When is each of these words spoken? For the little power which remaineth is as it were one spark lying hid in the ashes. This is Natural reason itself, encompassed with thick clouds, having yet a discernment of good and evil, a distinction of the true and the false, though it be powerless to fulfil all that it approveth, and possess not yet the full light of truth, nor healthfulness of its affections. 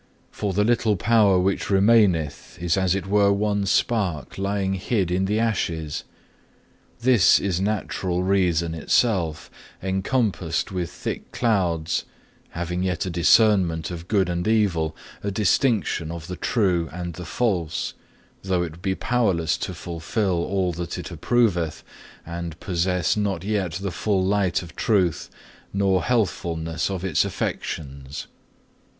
For 0.31 0.51
the 0.51 0.63
little 0.63 0.95
power 0.97 1.37
which 1.37 1.69
remaineth 1.69 2.57
is 2.59 2.75
as 2.75 2.95
it 2.95 3.05
were 3.05 3.31
one 3.31 3.67
spark 3.67 4.39
lying 4.39 4.73
hid 4.73 5.11
in 5.11 5.25
the 5.25 5.37
ashes. 5.39 6.05
This 7.01 7.39
is 7.39 7.61
Natural 7.61 8.23
reason 8.23 8.73
itself, 8.73 9.51
encompassed 9.79 10.71
with 10.71 10.89
thick 10.89 11.31
clouds, 11.31 12.05
having 12.49 12.81
yet 12.81 13.05
a 13.05 13.11
discernment 13.11 13.91
of 13.91 14.07
good 14.07 14.27
and 14.27 14.47
evil, 14.47 14.95
a 15.21 15.29
distinction 15.29 16.09
of 16.09 16.25
the 16.25 16.35
true 16.35 16.89
and 16.91 17.13
the 17.13 17.23
false, 17.23 17.93
though 18.41 18.63
it 18.63 18.81
be 18.81 18.95
powerless 18.95 19.55
to 19.57 19.73
fulfil 19.75 20.43
all 20.43 20.71
that 20.73 20.97
it 20.97 21.11
approveth, 21.11 21.83
and 22.25 22.59
possess 22.59 23.15
not 23.15 23.43
yet 23.43 23.73
the 23.73 23.91
full 23.91 24.25
light 24.25 24.63
of 24.63 24.75
truth, 24.75 25.29
nor 25.71 26.01
healthfulness 26.01 26.89
of 26.89 27.05
its 27.05 27.23
affections. 27.23 28.25